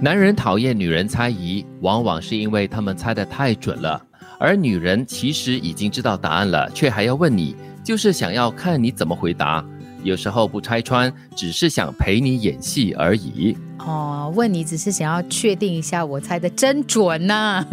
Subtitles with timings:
[0.00, 4.00] 男人讨厌女人猜疑，往往是因为他们猜得太准了，
[4.38, 9.64] 而女人其实已经知道答案了，却还要问你，就是想要看你怎么回答。
[10.04, 13.56] 有时候不拆穿，只是想陪你演戏而已。
[13.78, 17.64] 哦，问你只是想要确定一下我猜的真准呐、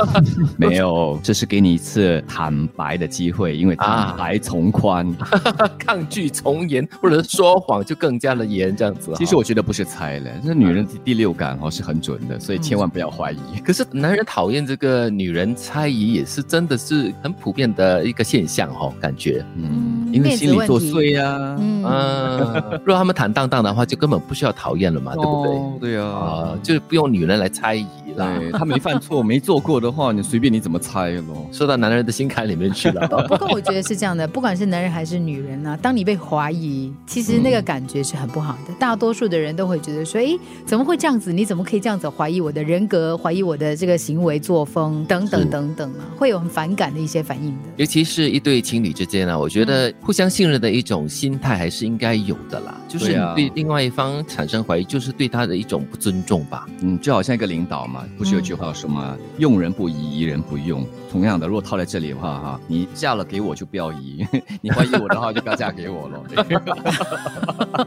[0.56, 5.06] 没有，这是给你一次坦白的机会，因为坦白从宽。
[5.78, 9.12] 抗拒从严或者说谎就更加的严，这样子。
[9.16, 13.38] 其实我觉得不是猜了，这女人的第六感哦是很准的，所以千万不要怀疑。
[13.64, 19.44] 可是男人讨厌这个女人猜疑，也是真的是很普遍的一个现象哦，感觉。
[19.56, 25.47] 嗯，因为心理作祟呀、嗯，嗯，如果他们坦荡荡的话，就根本不需要讨厌了嘛，对不对？
[25.48, 26.06] 哦对啊。
[26.08, 28.36] 啊，就是不用女人来猜疑啦。
[28.38, 31.46] 对他没犯错，没做过的话，你随便你怎么猜咯。
[31.52, 33.06] 说到男人的心坎里面去了。
[33.28, 38.74] 不过我觉得是这样的，不管是男人还是女人啊，当你被怀疑，其实那个感觉是很不好的。
[38.78, 41.32] 大多数的人都会觉得说，哎，怎么会这样子？
[41.32, 47.68] 你怎么可以这样子怀疑我的人格，怀疑我的这个行为作风等等等等啊，会有很反感的一些反应的。
[47.76, 52.80] 尤其是一对情侣之间啊，我觉得互相信任的一种心态还是应该有的啦。
[52.88, 56.66] 就是你对另外一方产生怀疑，就是对他的一种不尊重吧。
[56.80, 60.86] 嗯，就好像一个领导嘛，不是有句话说嘛，用人不疑，疑人不用。
[61.10, 64.26] 同样的，如果套在这里的话，哈，你嫁了给我就不要疑，
[64.60, 67.86] 你怀疑我的话就不要嫁给我了。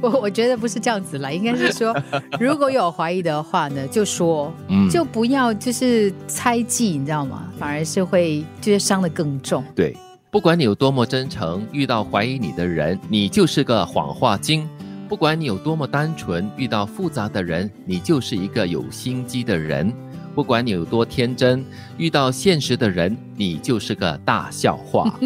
[0.00, 1.94] 我我觉得不是这样子啦，应该是说，
[2.38, 7.48] 如果有怀疑的话呢，就说，嗯就不要就是猜忌，你知道吗？
[7.58, 9.64] 反而是会就是伤的更重。
[9.74, 9.96] 对，
[10.30, 14.66] 不管你有多么真诚，遇到怀疑你的人，你就是个谎话精；
[15.08, 19.92] 不管你有多么单纯，遇到复杂的人，你就是一个有心机的人；
[20.34, 21.64] 不管你有多天真，
[21.98, 25.18] 遇到现实的人，你就是个大笑话。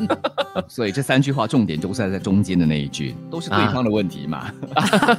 [0.68, 4.50] 所以这三句话重点都是在中间的那一句，都是对方的问题嘛。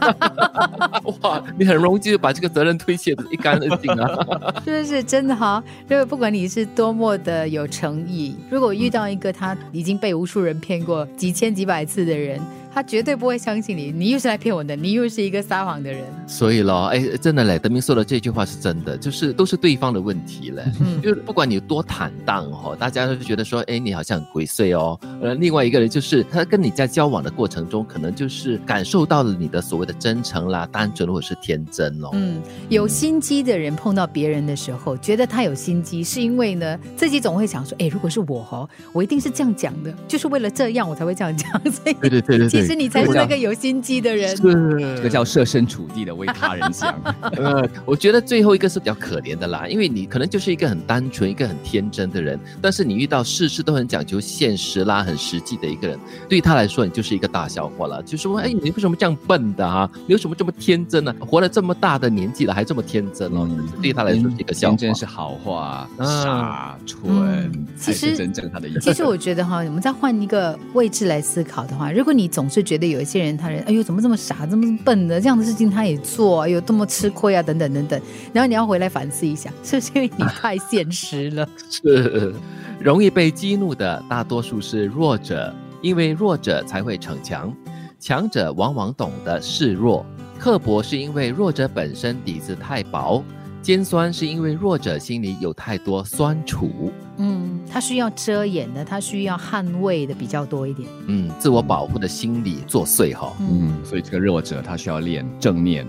[1.21, 4.61] 哇，你很容易就把这个责任推卸的一干二净啊！
[4.65, 5.63] 是不是真的哈？
[5.89, 12.41] 因为不管你是多么的有诚意，如果遇到一个他已经被无数人骗过几千几百次的人，
[12.73, 16.03] 他绝对不会相信你，你又是来骗我的，你又是一个撒谎的人。
[16.27, 20.63] 所以咯，哎，真的嘞，德明说的这句话是真的，就是都是对方的问题嘞。
[20.81, 24.99] 嗯就是不管你有多坦荡哦，大家都觉得说，哎，你好像很鬼祟哦。
[25.21, 32.09] 呃，另外一个人就是他跟你在交往的过程中，可能就是感受到了你的所谓的真诚啦、单纯或者是天真哦。
[32.11, 41.49] 嗯，有心机的人碰到别人的时候，觉得他有心机，是因为呢自己总会想说，哎，如果是我哦，我一定是这样讲的，就是为了这样我才会这样讲。
[41.71, 44.35] 所以对对对对对，其实你才是那个有心机的人。
[44.35, 46.93] 这个叫设身处地的为他人想。
[47.37, 58.01] 呃，我觉得最后一个是比较可怜的啦，因为你可能就是一个很单纯、一个很天真的人，但是你遇到事事都很讲究现实啦、很实际的一个人，对他来说你就是一个大笑话了。
[58.03, 59.89] 就说，哎，你为什么这样笨的啊？
[60.05, 63.47] 你为什么这么天真呢、活了这么大的年纪了，还这么天真哦？
[63.49, 64.87] 嗯对他来说是一个笑话天。
[64.87, 68.79] 真是好话，啊傻蠢嗯才其实是真正他的意思。
[68.79, 78.01] 其实我觉得哈，我们再换一个位置来思考的话，如果你总是觉得有一些人，他人哎呦怎么这么傻，这么笨的，这样的事情他也做，哎呦多么吃亏啊，等等等等，
[78.33, 81.47] 然后你要回来反思一下，是不是因为你太现实了？
[81.69, 82.06] 是
[82.79, 87.53] 容易被激怒的，大多数是弱者，因为弱者才会逞强，
[87.99, 90.05] 强者往往懂得示弱。
[90.39, 93.23] 刻薄是因为弱者本身底子太薄，
[93.61, 96.91] 尖酸是因为弱者心里有太多酸楚。
[97.17, 100.87] 嗯，他需要遮掩的，他需要捍卫的比较多一点。
[101.07, 105.83] 嗯，自我保护的心理作祟哈、嗯，嗯，所以这个弱者他需要练正念，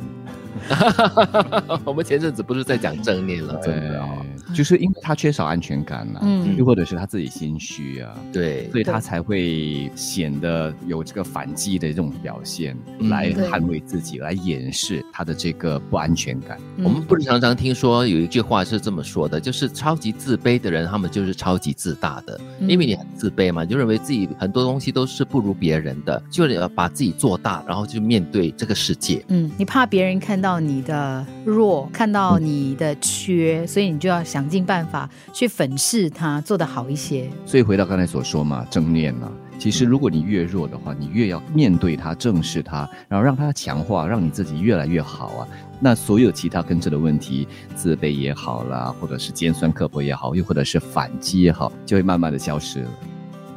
[1.85, 4.09] 我们前阵子不是在讲正念了，真的哦。
[4.47, 16.59] 对，就是因为他缺少安全感了、嗯又或者是他自己心虚啊，对所以他才会显得有这个反击的这种表现，嗯来捍卫自己，来掩饰他的这个不安全感。
[16.77, 29.25] 嗯我们不是常常听说有一句话是这么说的，就是超级自卑的人，他们就是超级自大的，嗯因为你很自卑嘛，你就认为自己很多东西都是不如别人的，就是要把自己做大，然后去面对这个世界。
[29.29, 37.29] 嗯，你怕别人看到你的弱，看到你的缺，所以你就要想尽办法去粉饰它，做得好一些。
[37.45, 39.29] 所以回到刚才所说嘛，正念嘛，
[39.59, 45.49] 其实如果你越弱的话，你越要面对它，正视它，然后让它强化，让你自己越来越好啊。
[45.81, 52.89] 那所有其他跟着的问题，自卑也好啦，或者是尖酸刻薄也好，又或者是反击也好，就会慢慢的消失了。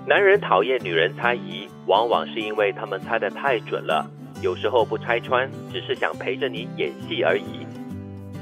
[0.07, 4.05] 男人讨厌女人猜疑，往往是因为他们猜得太准了。
[4.41, 7.65] 有时候不拆穿只是想陪着你演戏而已。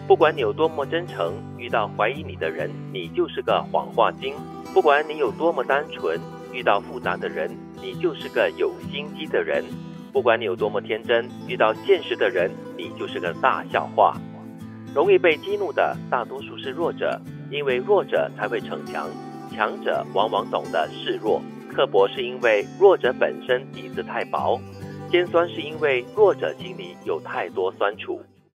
[0.08, 4.34] 不管你有多么真诚遇到怀疑你的人你就是个谎话精。
[4.74, 6.20] 不管你有多么单纯
[6.54, 7.52] 遇到复杂的人
[7.82, 9.64] 你就是个有心机的人。
[10.14, 14.16] 不管你有多么天真遇到现实的人你就是个大笑话。
[14.96, 19.10] 容易被激怒的大多数是弱者因为弱者才会逞强。
[19.52, 21.42] 强者往往懂得示弱
[21.74, 24.60] 刻薄是因为弱者本身底子太薄。
[25.12, 28.22] 尖酸是因为弱者心里有太多酸楚。